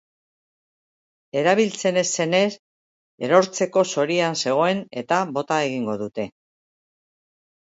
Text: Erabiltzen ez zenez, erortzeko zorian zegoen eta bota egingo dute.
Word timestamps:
Erabiltzen 1.41 1.99
ez 2.03 2.05
zenez, 2.23 2.47
erortzeko 3.27 3.83
zorian 3.97 4.41
zegoen 4.45 4.83
eta 5.03 5.21
bota 5.37 5.61
egingo 5.69 5.99
dute. 6.05 6.27